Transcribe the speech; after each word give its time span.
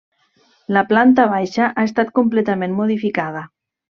La 0.77 0.81
planta 0.93 1.25
baixa 1.33 1.67
ha 1.81 1.85
estat 1.91 2.11
completament 2.21 2.75
modificada. 2.81 3.47